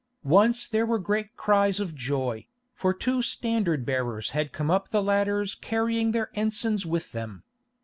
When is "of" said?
1.79-1.93